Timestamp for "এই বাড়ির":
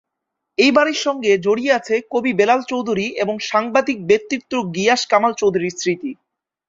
0.57-0.99